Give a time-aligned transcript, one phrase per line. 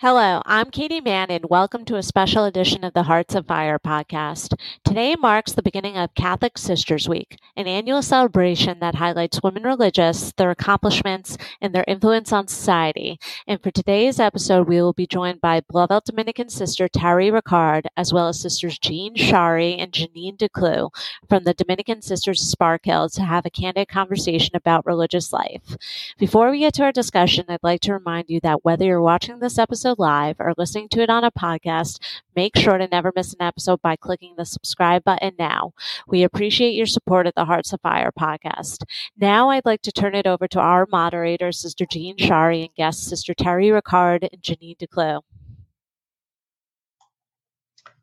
[0.00, 3.80] Hello, I'm Katie Mann, and welcome to a special edition of the Hearts of Fire
[3.80, 4.54] podcast.
[4.84, 10.32] Today marks the beginning of Catholic Sisters Week, an annual celebration that highlights women religious,
[10.36, 13.18] their accomplishments, and their influence on society.
[13.48, 18.12] And for today's episode, we will be joined by Blauvelt Dominican sister Terry Ricard, as
[18.12, 20.90] well as sisters Jean Shari and Janine Declue
[21.28, 25.76] from the Dominican Sisters of Sparkill to have a candid conversation about religious life.
[26.20, 29.40] Before we get to our discussion, I'd like to remind you that whether you're watching
[29.40, 31.98] this episode live or listening to it on a podcast,
[32.34, 35.72] make sure to never miss an episode by clicking the subscribe button now.
[36.06, 38.84] We appreciate your support at the Hearts of Fire podcast.
[39.18, 43.08] Now I'd like to turn it over to our moderator, Sister Jean Shari and guests
[43.08, 45.20] Sister Terry Ricard and Janine Declue.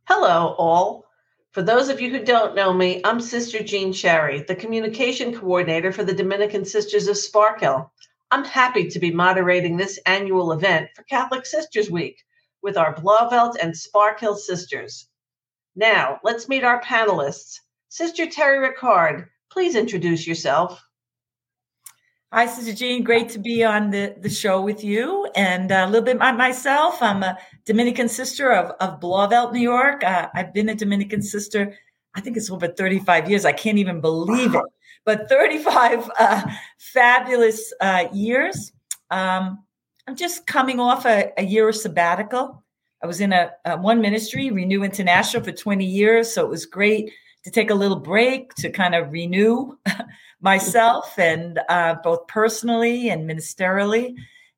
[0.07, 1.05] Hello, all.
[1.55, 5.93] For those of you who don't know me, I'm Sister Jean Sherry, the communication coordinator
[5.93, 7.90] for the Dominican Sisters of Sparkill.
[8.31, 12.23] I'm happy to be moderating this annual event for Catholic Sisters Week
[12.63, 15.07] with our Blauvelt and Sparkill sisters.
[15.76, 17.59] Now, let's meet our panelists.
[17.90, 20.84] Sister Terry Ricard, please introduce yourself.
[22.34, 23.03] Hi, Sister Jean.
[23.03, 25.29] Great to be on the, the show with you.
[25.35, 27.01] And a little bit about myself.
[27.01, 30.03] I'm a Dominican sister of, of Blauvelt, New York.
[30.03, 31.77] Uh, I've been a Dominican sister,
[32.15, 33.46] I think it's over 35 years.
[33.46, 34.63] I can't even believe it
[35.05, 36.41] but 35 uh,
[36.79, 38.73] fabulous uh, years.
[39.12, 39.63] Um,
[40.07, 42.63] I'm just coming off a, a, year of sabbatical.
[43.03, 46.34] I was in a, a, one ministry, Renew International, for 20 years.
[46.34, 47.12] So it was great
[47.43, 49.77] to take a little break to kind of renew
[50.41, 54.15] myself and uh, both personally and ministerially.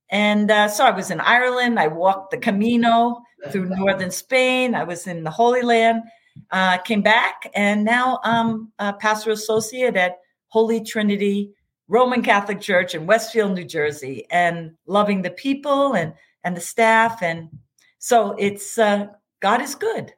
[0.09, 1.79] And uh, so I was in Ireland.
[1.79, 4.73] I walked the Camino through northern Spain.
[4.73, 6.03] I was in the Holy Land.
[6.51, 11.53] Uh, came back, and now I'm a pastor associate at Holy Trinity
[11.87, 16.13] Roman Catholic Church in Westfield, New Jersey, and loving the people and
[16.43, 17.49] and the staff, and
[17.99, 19.07] so it's uh,
[19.39, 20.13] God is good.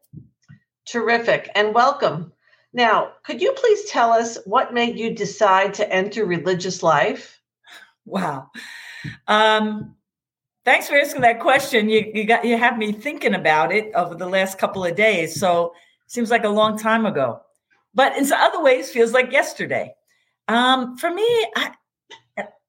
[0.86, 2.32] Terrific, and welcome.
[2.74, 7.40] Now, could you please tell us what made you decide to enter religious life?
[8.06, 8.50] Wow.
[9.28, 9.96] Um,
[10.66, 11.90] thanks for asking that question.
[11.90, 15.40] You, you got you have me thinking about it over the last couple of days.
[15.40, 15.74] So
[16.08, 17.42] seems like a long time ago,
[17.94, 19.94] but in some other ways feels like yesterday.
[20.50, 21.74] Um, for me, I,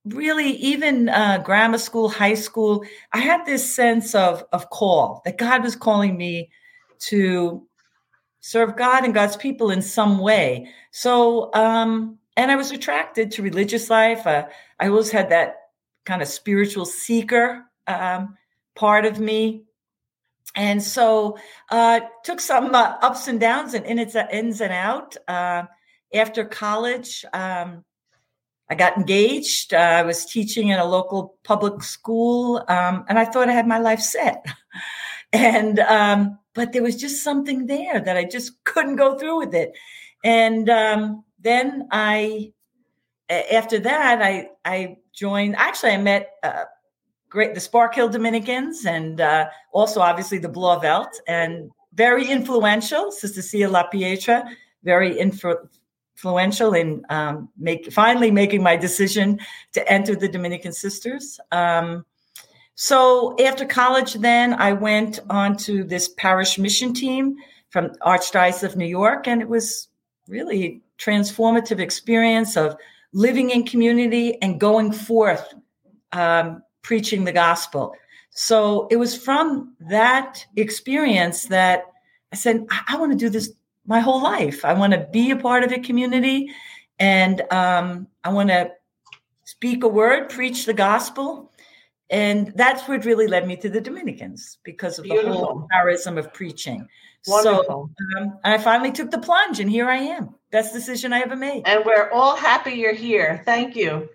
[0.04, 5.38] really, even uh, grammar school, high school, I had this sense of of call that
[5.38, 6.50] God was calling me
[7.00, 7.66] to
[8.40, 10.68] serve God and God's people in some way.
[10.92, 14.26] So, um, and I was attracted to religious life.
[14.26, 14.46] Uh,
[14.78, 15.56] I always had that
[16.04, 18.36] kind of spiritual seeker um,
[18.74, 19.64] part of me.
[20.54, 21.38] And so,
[21.70, 25.16] uh, took some uh, ups and downs and in its ins and out.
[26.12, 27.84] After college, um,
[28.70, 29.74] I got engaged.
[29.74, 33.66] Uh, I was teaching in a local public school, um, and I thought I had
[33.66, 34.46] my life set.
[35.32, 39.54] and um, but there was just something there that I just couldn't go through with
[39.54, 39.72] it.
[40.24, 42.52] And um, then I,
[43.28, 45.56] after that, I I joined.
[45.56, 46.64] Actually, I met uh,
[47.28, 53.10] great the Sparkhill Dominicans, and uh, also obviously the Blauvelt, and very influential.
[53.10, 54.44] Sister Cia La Pietra,
[54.84, 55.68] very influ-
[56.14, 59.38] influential in um, make finally making my decision
[59.72, 61.40] to enter the Dominican Sisters.
[61.50, 62.04] Um,
[62.74, 67.36] so after college, then I went on to this parish mission team
[67.70, 69.88] from Archdiocese of New York, and it was
[70.28, 72.76] really transformative experience of
[73.12, 75.54] living in community and going forth
[76.12, 77.94] um, preaching the gospel.
[78.30, 81.84] So it was from that experience that
[82.32, 83.52] I said, I, I want to do this
[83.90, 84.64] my whole life.
[84.64, 86.54] I want to be a part of a community
[87.00, 88.70] and um, I want to
[89.44, 91.52] speak a word, preach the gospel.
[92.08, 95.32] And that's what really led me to the Dominicans because of Beautiful.
[95.32, 96.86] the whole charism of preaching.
[97.26, 97.90] Wonderful.
[98.16, 100.34] So um, I finally took the plunge, and here I am.
[100.50, 101.62] Best decision I ever made.
[101.66, 103.42] And we're all happy you're here.
[103.44, 104.08] Thank you.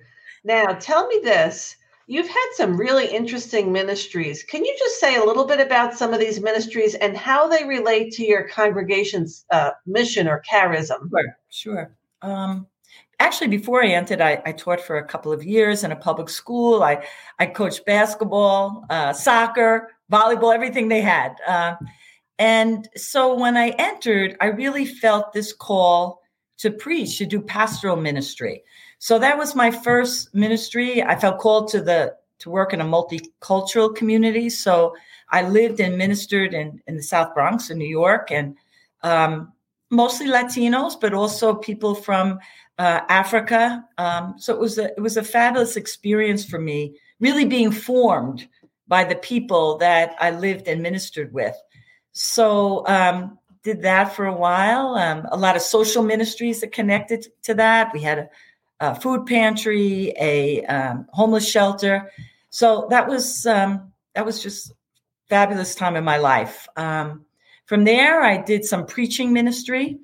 [0.44, 4.44] Now, tell me this You've had some really interesting ministries.
[4.44, 7.66] Can you just say a little bit about some of these ministries and how they
[7.66, 11.10] relate to your congregation's uh, mission or charism?
[11.10, 11.96] Sure, sure.
[12.22, 12.68] Um,
[13.20, 16.30] actually, before I entered, I, I, taught for a couple of years in a public
[16.30, 16.84] school.
[16.84, 17.06] I,
[17.40, 21.36] I coached basketball, uh, soccer, volleyball, everything they had.
[21.48, 21.76] Uh,
[22.38, 26.22] and so when I entered, I really felt this call
[26.58, 28.64] to preach, to do pastoral ministry.
[29.00, 31.04] So that was my first ministry.
[31.04, 34.50] I felt called to the to work in a multicultural community.
[34.50, 34.94] So
[35.30, 38.58] I lived and ministered in, in the South Bronx in New York and
[39.04, 39.54] um,
[39.90, 42.40] mostly Latinos, but also people from
[42.78, 43.86] uh, Africa.
[43.98, 48.48] Um, so it was a it was a fabulous experience for me, really being formed
[48.88, 51.56] by the people that I lived and ministered with.
[52.12, 54.94] So, um, did that for a while.
[54.96, 57.92] Um, a lot of social ministries that connected to that.
[57.94, 58.30] We had a,
[58.80, 62.12] a food pantry, a um, homeless shelter.
[62.50, 64.72] So that was um, that was just
[65.30, 66.68] fabulous time in my life.
[66.76, 67.26] Um,
[67.66, 69.98] from there, I did some preaching ministry,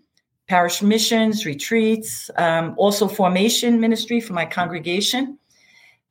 [0.47, 5.37] parish missions, retreats, um, also formation ministry for my congregation.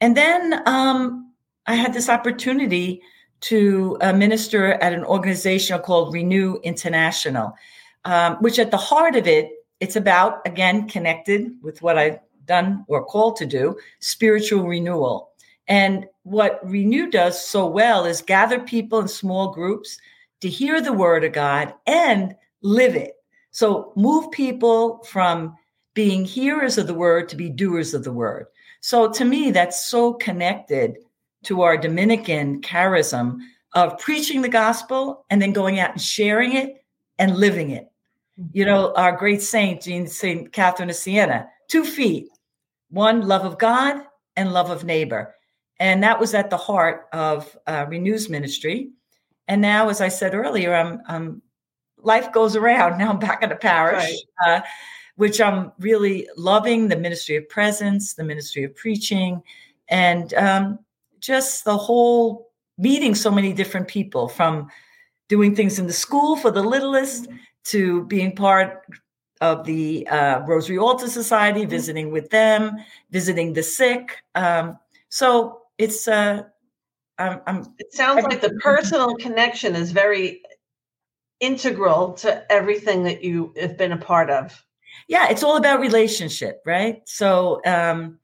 [0.01, 1.33] And then um,
[1.67, 3.03] I had this opportunity
[3.43, 7.55] to uh, minister at an organization called Renew International,
[8.05, 12.19] um, which at the heart of it, it's about, again, connected with what I've
[12.51, 15.31] done or called to do spiritual renewal.
[15.69, 19.97] And what Renew does so well is gather people in small groups
[20.41, 23.15] to hear the word of God and live it.
[23.53, 25.57] So move people from
[25.95, 28.47] being hearers of the word to be doers of the word.
[28.81, 30.97] So to me, that's so connected
[31.45, 33.39] to our Dominican charism
[33.75, 36.85] of preaching the gospel and then going out and sharing it
[37.19, 37.91] and living it.
[38.53, 38.71] You mm-hmm.
[38.73, 40.53] know, our great saint, Jean St.
[40.53, 42.29] Catherine of Siena, two feet,
[42.91, 44.03] one love of God
[44.37, 45.35] and love of neighbor.
[45.79, 48.91] And that was at the heart of uh, Renews Ministry.
[49.49, 51.43] And now, as I said earlier, I'm, I'm
[52.03, 52.99] life goes around.
[52.99, 54.15] Now I'm back in the parish,
[54.47, 54.63] right.
[54.63, 54.67] uh,
[55.17, 59.43] which I'm really loving the ministry of presence, the ministry of preaching,
[59.89, 60.79] and um,
[61.19, 64.69] just the whole meeting so many different people from
[65.29, 67.29] doing things in the school for the littlest
[67.65, 68.85] to being part
[69.41, 71.71] of the uh, Rosary Altar Society, mm-hmm.
[71.71, 72.77] visiting with them,
[73.11, 74.17] visiting the sick.
[74.35, 74.79] Um,
[75.09, 76.45] so it's uh,
[77.19, 80.43] I'm, I'm, it sounds like the personal connection is very
[81.41, 84.65] integral to everything that you have been a part of.
[85.09, 87.03] Yeah, it's all about relationship, right?
[87.07, 88.19] So um,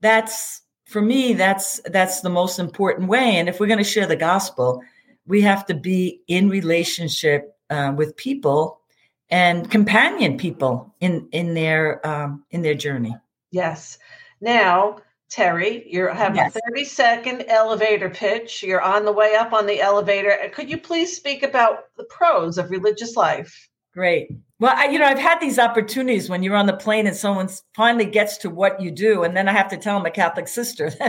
[0.00, 4.06] that's for me that's that's the most important way and if we're going to share
[4.06, 4.82] the gospel
[5.26, 8.80] we have to be in relationship uh, with people
[9.34, 13.16] and companion people in in their um, in their journey
[13.50, 13.98] yes
[14.40, 14.96] now
[15.28, 16.54] terry you have yes.
[16.54, 20.78] a 30 second elevator pitch you're on the way up on the elevator could you
[20.78, 24.28] please speak about the pros of religious life great
[24.60, 27.50] well, I, you know, I've had these opportunities when you're on the plane and someone
[27.74, 30.48] finally gets to what you do, and then I have to tell them a Catholic
[30.48, 30.92] sister.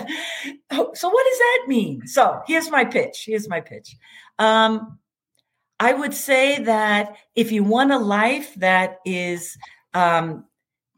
[0.71, 2.05] Oh, so, what does that mean?
[2.07, 3.23] So, here's my pitch.
[3.25, 3.95] Here's my pitch.
[4.39, 4.99] Um,
[5.79, 9.57] I would say that if you want a life that is
[9.93, 10.45] um,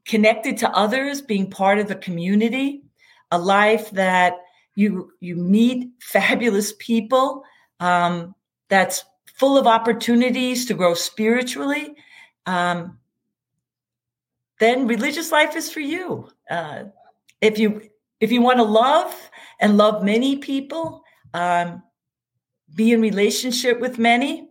[0.05, 2.83] connected to others, being part of a community,
[3.31, 4.33] a life that
[4.75, 7.43] you you meet fabulous people,
[7.79, 8.35] um,
[8.69, 9.03] that's
[9.35, 11.95] full of opportunities to grow spiritually
[12.47, 12.97] um,
[14.59, 16.29] then religious life is for you.
[16.49, 16.85] Uh,
[17.41, 17.81] if you
[18.19, 19.13] if you want to love
[19.59, 21.03] and love many people,
[21.35, 21.83] um,
[22.73, 24.46] be in relationship with many,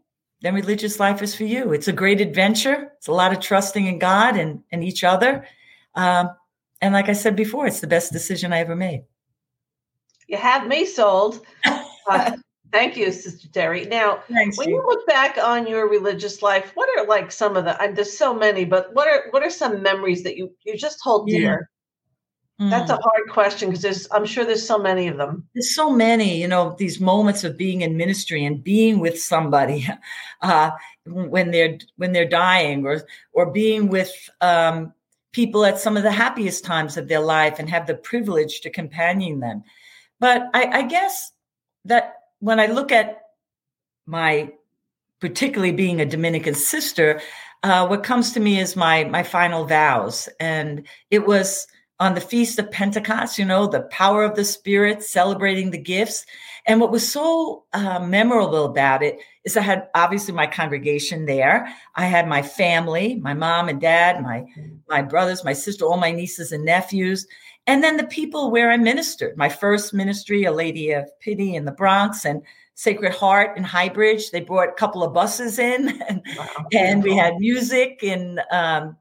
[0.46, 1.72] then religious life is for you.
[1.72, 2.92] It's a great adventure.
[2.98, 5.44] It's a lot of trusting in God and, and each other.
[5.96, 6.30] Um,
[6.80, 9.02] and like I said before, it's the best decision I ever made.
[10.28, 11.44] You have me sold.
[12.08, 12.36] Uh,
[12.70, 13.84] Thank you, Sister Terry.
[13.84, 17.64] Now, Thanks, when you look back on your religious life, what are like some of
[17.64, 17.82] the?
[17.82, 21.00] And there's so many, but what are what are some memories that you you just
[21.02, 21.68] hold dear?
[22.58, 23.02] That's a mm.
[23.02, 25.46] hard question because there's I'm sure there's so many of them.
[25.54, 29.86] There's so many, you know, these moments of being in ministry and being with somebody
[30.42, 30.70] uh,
[31.04, 33.02] when they're when they're dying, or
[33.34, 34.10] or being with
[34.40, 34.94] um,
[35.32, 38.70] people at some of the happiest times of their life and have the privilege to
[38.70, 39.62] companion them.
[40.18, 41.32] But I, I guess
[41.84, 43.20] that when I look at
[44.06, 44.50] my,
[45.20, 47.20] particularly being a Dominican sister,
[47.62, 51.66] uh, what comes to me is my my final vows, and it was
[51.98, 53.38] on the feast of Pentecost.
[53.38, 56.26] You know, the power of the Spirit, celebrating the gifts.
[56.66, 61.72] And what was so uh, memorable about it is I had obviously my congregation there.
[61.94, 64.44] I had my family, my mom and dad, my
[64.88, 67.26] my brothers, my sister, all my nieces and nephews,
[67.66, 69.36] and then the people where I ministered.
[69.36, 72.42] My first ministry, A Lady of Pity in the Bronx, and
[72.74, 74.30] Sacred Heart in Highbridge.
[74.30, 76.66] They brought a couple of buses in, and, wow.
[76.72, 78.96] and we had music and um,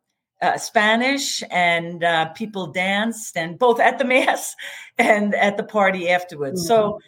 [0.45, 4.55] uh, Spanish, and uh, people danced, and both at the mass
[4.97, 6.61] and at the party afterwards.
[6.61, 6.67] Mm-hmm.
[6.67, 6.99] So,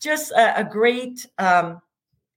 [0.00, 1.80] just a, a great um,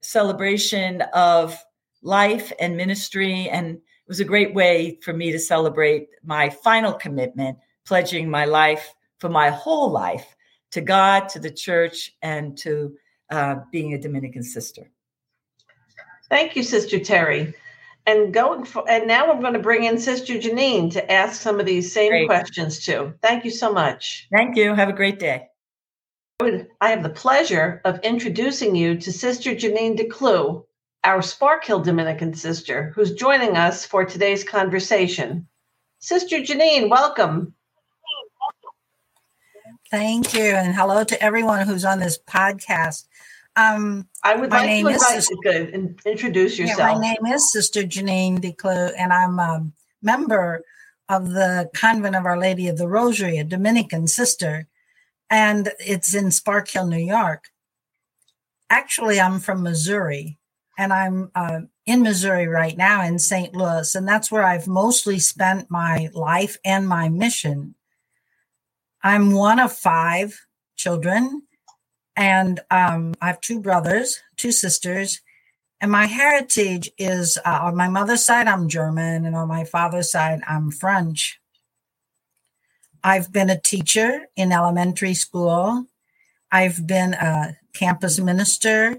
[0.02, 1.58] celebration of
[2.02, 6.94] life and ministry, and it was a great way for me to celebrate my final
[6.94, 10.36] commitment pledging my life for my whole life
[10.72, 12.96] to God, to the church, and to
[13.30, 14.90] uh, being a Dominican sister.
[16.30, 17.56] Thank you, Sister Terry.
[18.06, 21.60] And going for, and now I'm going to bring in Sister Janine to ask some
[21.60, 22.28] of these same great.
[22.28, 23.14] questions too.
[23.22, 24.28] Thank you so much.
[24.32, 24.74] Thank you.
[24.74, 25.50] Have a great day.
[26.42, 30.64] I have the pleasure of introducing you to Sister Janine DeClue,
[31.04, 35.48] our Sparkill Dominican sister, who's joining us for today's conversation.
[36.00, 37.54] Sister Janine, welcome.
[39.92, 43.08] Thank you, and hello to everyone who's on this podcast.
[43.60, 46.80] Um, I would like to invite you to introduce yourself.
[46.80, 49.68] Yeah, my name is Sister Janine DeClue, and I'm a
[50.02, 50.62] member
[51.10, 54.68] of the Convent of Our Lady of the Rosary, a Dominican sister,
[55.30, 57.50] and it's in Sparkill, New York.
[58.70, 60.40] Actually, I'm from Missouri,
[60.78, 63.54] and I'm uh, in Missouri right now in St.
[63.54, 67.76] Louis, and that's where I've mostly spent my life and my mission.
[69.04, 70.40] I'm one of five
[70.78, 71.42] children,
[72.20, 75.22] and um, I have two brothers, two sisters,
[75.80, 80.12] and my heritage is uh, on my mother's side, I'm German, and on my father's
[80.12, 81.40] side, I'm French.
[83.02, 85.86] I've been a teacher in elementary school.
[86.52, 88.98] I've been a campus minister.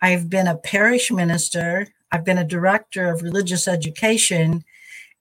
[0.00, 1.88] I've been a parish minister.
[2.10, 4.64] I've been a director of religious education.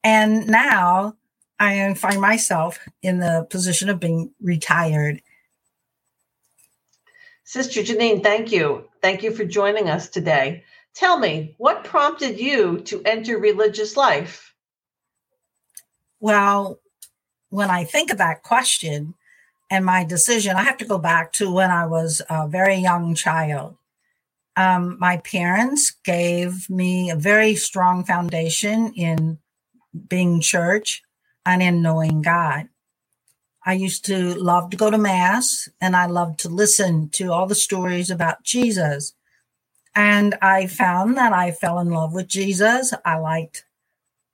[0.06, 1.18] And now
[1.60, 5.22] I find myself in the position of being retired.
[7.44, 8.86] Sister Janine, thank you.
[9.02, 10.64] Thank you for joining us today.
[10.94, 14.54] Tell me, what prompted you to enter religious life?
[16.20, 16.80] Well,
[17.50, 19.16] when I think of that question
[19.70, 23.16] and my decision, I have to go back to when I was a very young
[23.16, 23.78] child.
[24.58, 29.40] Um, my parents gave me a very strong foundation in
[30.08, 31.04] being church
[31.46, 32.68] and in knowing God.
[33.66, 37.46] I used to love to go to mass and I loved to listen to all
[37.46, 39.14] the stories about Jesus.
[39.94, 42.94] And I found that I fell in love with Jesus.
[43.06, 43.66] I liked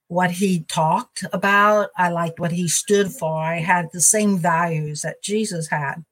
[0.07, 1.89] what he talked about.
[1.98, 3.38] I liked what he stood for.
[3.41, 6.05] I had the same values that Jesus had.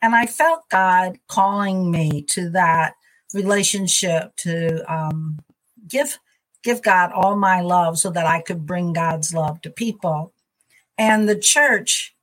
[0.00, 2.94] And I felt God calling me to that
[3.34, 5.38] relationship to um,
[5.86, 6.18] give
[6.64, 10.32] give God all my love so that I could bring God's love to people.
[10.96, 12.16] And the church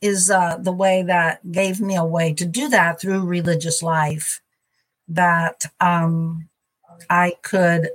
[0.00, 4.40] is uh, the way that gave me a way to do that through religious life
[5.08, 6.48] that um,
[7.08, 7.90] I could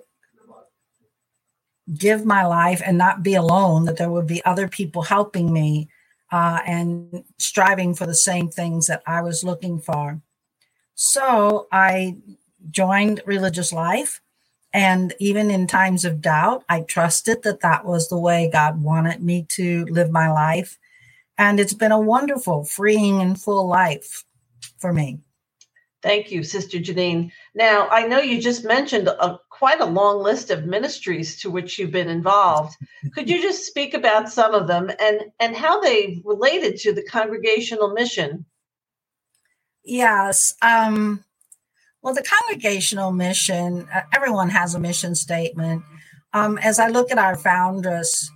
[1.98, 5.90] give my life and not be alone, that there would be other people helping me
[6.32, 10.22] uh, and striving for the same things that I was looking for.
[10.96, 12.18] So I
[12.72, 14.22] joined religious life.
[14.74, 19.22] And even in times of doubt, I trusted that that was the way God wanted
[19.22, 20.80] me to live my life.
[21.38, 24.24] And it's been a wonderful, freeing, and full life
[24.78, 25.20] for me.
[26.04, 27.32] Thank you, Sister Janine.
[27.56, 31.80] Now, I know you just mentioned a, quite a long list of ministries to which
[31.80, 32.76] you've been involved.
[33.14, 37.04] Could you just speak about some of them and, and how they related to the
[37.04, 38.46] congregational mission?
[39.86, 40.54] Yes.
[40.62, 41.24] Um,
[42.02, 45.84] well, the congregational mission, uh, everyone has a mission statement.
[46.34, 48.30] Um, as I look at our foundress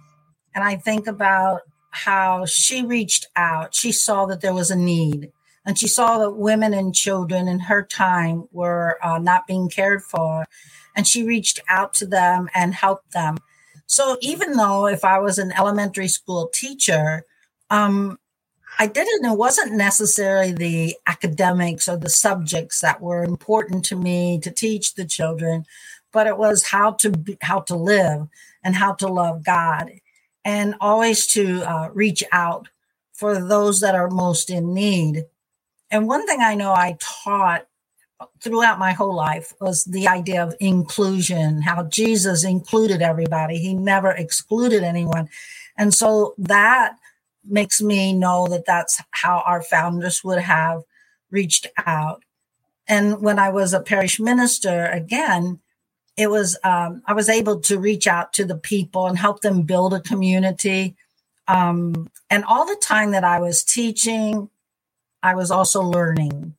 [0.56, 5.32] and I think about how she reached out, she saw that there was a need
[5.66, 10.02] and she saw that women and children in her time were uh, not being cared
[10.04, 10.46] for
[10.96, 13.38] and she reached out to them and helped them.
[13.88, 17.24] So even though if i was an elementary school teacher
[17.70, 18.20] um,
[18.80, 24.40] i didn't it wasn't necessarily the academics or the subjects that were important to me
[24.40, 25.66] to teach the children
[26.12, 28.28] but it was how to be, how to live
[28.64, 29.92] and how to love god
[30.48, 32.70] and always to uh, reach out
[33.14, 35.26] for those that are most in need
[35.92, 37.68] and one thing I know I taught
[38.42, 43.58] throughout my whole life was the idea of inclusion, how Jesus included everybody.
[43.60, 45.30] He never excluded anyone.
[45.78, 46.96] And so that
[47.46, 50.84] makes me know that that's how our founders would have
[51.32, 52.24] reached out.
[52.88, 55.60] And when I was a parish minister, again,
[56.18, 59.62] it was, um, I was able to reach out to the people and help them
[59.62, 60.96] build a community.
[61.48, 64.50] Um, and all the time that I was teaching,
[65.22, 66.56] I was also learning.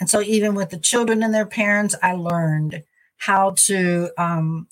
[0.00, 2.82] And so, even with the children and their parents, I learned
[3.18, 4.66] how to um,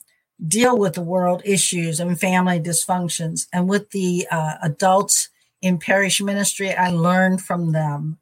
[0.47, 3.47] deal with the world issues and family dysfunctions.
[3.53, 5.29] And with the uh, adults
[5.63, 8.19] in parish ministry, I learned from them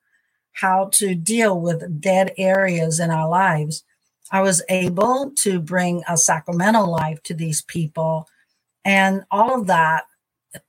[0.52, 3.85] how to deal with dead areas in our lives.
[4.30, 8.28] I was able to bring a sacramental life to these people.
[8.85, 10.04] And all of that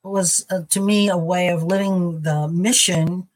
[0.04, 3.28] was, uh, to me, a way of living the mission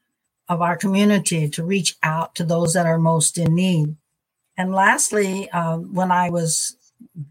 [0.48, 3.96] of our community to reach out to those that are most in need.
[4.56, 6.76] And lastly, um, when I was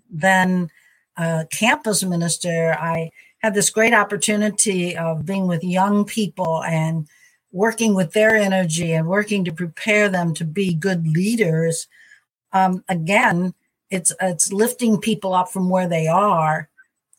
[0.09, 0.69] then
[1.17, 7.07] a campus minister, I had this great opportunity of being with young people and
[7.51, 11.87] working with their energy and working to prepare them to be good leaders,
[12.53, 13.53] um, again,
[13.91, 16.69] it's it's lifting people up from where they are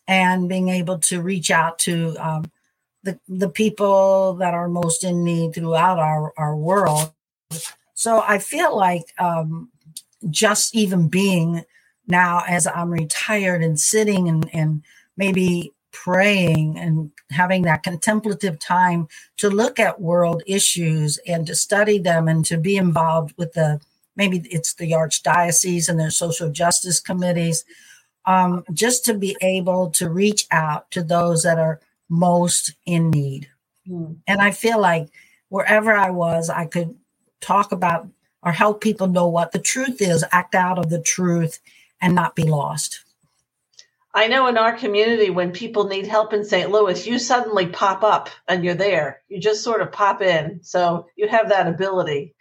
[0.07, 2.51] and being able to reach out to um,
[3.03, 7.13] the the people that are most in need throughout our our world.
[7.95, 9.69] So I feel like um,
[10.29, 11.65] just even being
[12.07, 14.83] now as I'm retired and sitting and, and
[15.17, 21.97] maybe praying and having that contemplative time to look at world issues and to study
[21.97, 23.79] them and to be involved with the
[24.15, 27.65] maybe it's the archdiocese and their social justice committees
[28.25, 31.79] um, just to be able to reach out to those that are
[32.09, 33.49] most in need
[33.89, 34.15] mm.
[34.27, 35.09] and i feel like
[35.49, 36.95] wherever i was i could
[37.41, 38.07] talk about
[38.43, 41.59] or help people know what the truth is act out of the truth
[42.01, 43.05] and not be lost
[44.15, 46.71] I know in our community, when people need help in St.
[46.71, 49.21] Louis, you suddenly pop up and you're there.
[49.27, 50.61] You just sort of pop in.
[50.63, 52.33] So you have that ability,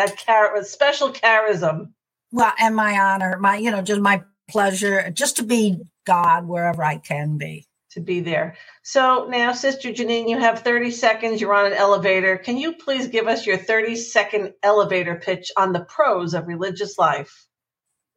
[0.00, 1.92] that char- special charism.
[2.32, 6.82] Well, and my honor, my, you know, just my pleasure, just to be God wherever
[6.82, 7.66] I can be.
[7.92, 8.56] To be there.
[8.82, 11.40] So now, Sister Janine, you have 30 seconds.
[11.40, 12.38] You're on an elevator.
[12.38, 16.98] Can you please give us your 30 second elevator pitch on the pros of religious
[16.98, 17.46] life?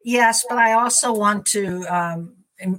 [0.04, 2.36] Yes, but I also want to um,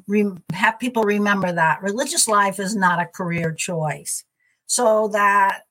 [0.07, 4.25] re- have people remember that religious life is not a career choice.
[4.67, 5.64] So that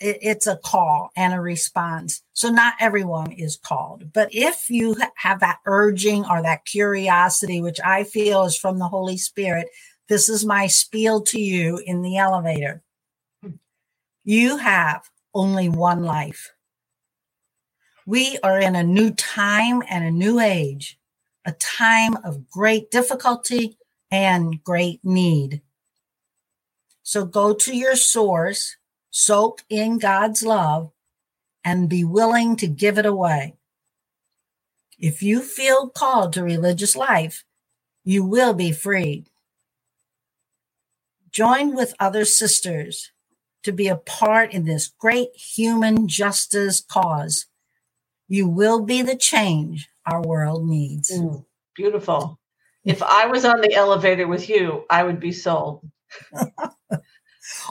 [0.00, 2.22] it, it's a call and a response.
[2.32, 7.78] So not everyone is called, but if you have that urging or that curiosity, which
[7.84, 9.68] I feel is from the Holy Spirit,
[10.08, 12.82] this is my spiel to you in the elevator.
[14.24, 16.52] You have only one life.
[18.06, 20.98] We are in a new time and a new age
[21.44, 23.78] a time of great difficulty
[24.10, 25.62] and great need.
[27.02, 28.76] So go to your source,
[29.10, 30.92] soak in God's love,
[31.64, 33.56] and be willing to give it away.
[34.98, 37.44] If you feel called to religious life,
[38.04, 39.26] you will be freed.
[41.32, 43.12] Join with other sisters
[43.64, 47.46] to be a part in this great human justice cause.
[48.28, 51.10] You will be the change our world needs.
[51.10, 51.44] Mm,
[51.76, 52.38] beautiful.
[52.84, 55.88] If I was on the elevator with you, I would be sold.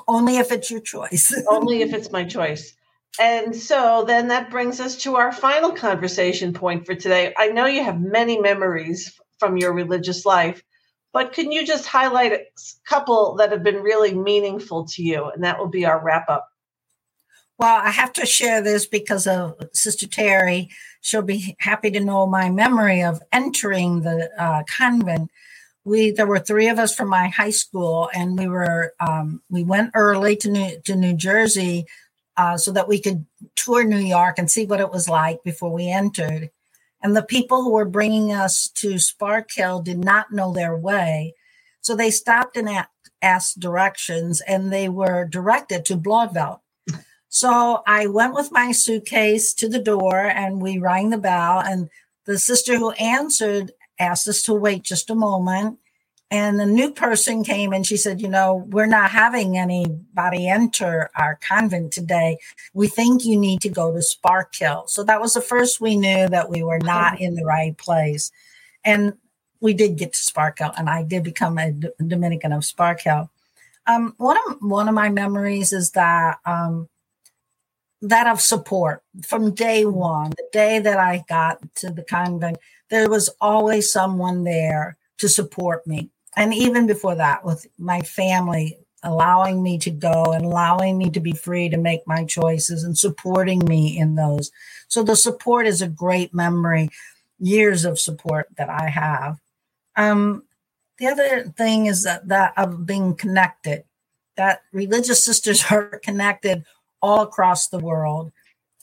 [0.08, 1.34] Only if it's your choice.
[1.50, 2.76] Only if it's my choice.
[3.20, 7.34] And so then that brings us to our final conversation point for today.
[7.38, 10.64] I know you have many memories from your religious life,
[11.12, 12.46] but can you just highlight a
[12.86, 15.30] couple that have been really meaningful to you?
[15.30, 16.48] And that will be our wrap up.
[17.58, 20.70] Well, I have to share this because of Sister Terry.
[21.02, 25.30] She'll be happy to know my memory of entering the uh, convent.
[25.86, 29.64] We there were three of us from my high school, and we were um, we
[29.64, 31.86] went early to New to New Jersey
[32.38, 35.72] uh, so that we could tour New York and see what it was like before
[35.72, 36.50] we entered.
[37.02, 41.36] And the people who were bringing us to Sparkill did not know their way,
[41.82, 42.70] so they stopped and
[43.22, 46.60] asked directions, and they were directed to Blauvelt
[47.30, 51.60] so I went with my suitcase to the door and we rang the bell.
[51.60, 51.90] And
[52.26, 55.78] the sister who answered asked us to wait just a moment.
[56.32, 61.10] And the new person came and she said, You know, we're not having anybody enter
[61.16, 62.38] our convent today.
[62.74, 64.88] We think you need to go to Sparkill.
[64.90, 68.32] So that was the first we knew that we were not in the right place.
[68.86, 69.14] And
[69.60, 73.30] we did get to Sparkill, and I did become a Dominican of Sparkill.
[73.88, 76.88] Um, one of one of my memories is that um,
[78.02, 82.58] that of support from day one, the day that I got to the convent,
[82.90, 86.10] there was always someone there to support me.
[86.36, 91.20] And even before that, with my family allowing me to go and allowing me to
[91.20, 94.52] be free to make my choices and supporting me in those.
[94.88, 96.90] So the support is a great memory,
[97.40, 99.38] years of support that I have.
[99.96, 100.44] Um,
[100.98, 103.86] the other thing is that, that of being connected,
[104.36, 106.66] that religious sisters are connected
[107.02, 108.32] all across the world.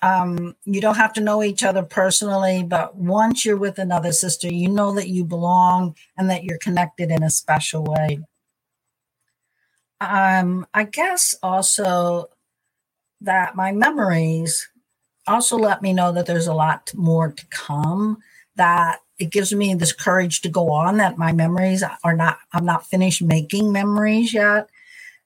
[0.06, 4.46] Um, you don't have to know each other personally, but once you're with another sister,
[4.46, 8.20] you know that you belong and that you're connected in a special way.
[10.00, 12.28] Um, I guess also
[13.20, 14.68] that my memories
[15.26, 18.18] also let me know that there's a lot more to come,
[18.54, 22.66] that it gives me this courage to go on, that my memories are not, I'm
[22.66, 24.68] not finished making memories yet.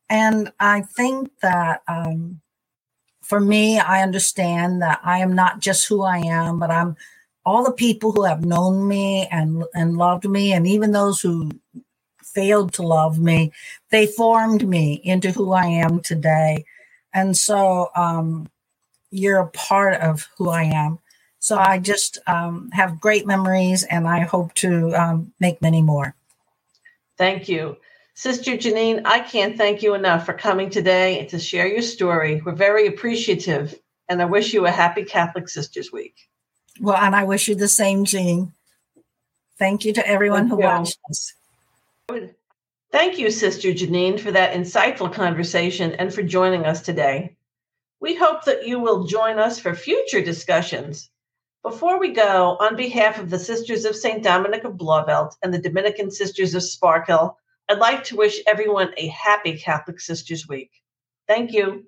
[0.08, 2.40] And I think that, um,
[3.30, 6.96] for me, I understand that I am not just who I am, but I'm
[7.46, 11.50] all the people who have known me and and loved me, and even those who
[12.24, 13.52] failed to love me,
[13.90, 16.64] they formed me into who I am today.
[17.14, 18.48] And so um,
[19.12, 20.98] you're a part of who I am.
[21.38, 26.14] So I just um, have great memories and I hope to um, make many more.
[27.16, 27.76] Thank you.
[28.20, 32.42] Sister Janine, I can't thank you enough for coming today and to share your story.
[32.44, 33.80] We're very appreciative,
[34.10, 36.28] and I wish you a happy Catholic Sisters Week.
[36.78, 38.52] Well, and I wish you the same, Jean.
[39.58, 40.64] Thank you to everyone Thank who you.
[40.64, 41.32] watched us.
[42.92, 47.38] Thank you, Sister Janine, for that insightful conversation and for joining us today.
[48.00, 51.08] We hope that you will join us for future discussions.
[51.62, 54.22] Before we go, on behalf of the Sisters of St.
[54.22, 57.36] Dominic of Blauvelt and the Dominican Sisters of Sparkill,
[57.70, 60.72] I'd like to wish everyone a happy Catholic Sisters Week.
[61.28, 61.86] Thank you.